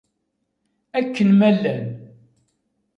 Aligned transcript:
Akken 0.99 1.29
ma 1.37 1.49
llan. 1.55 1.85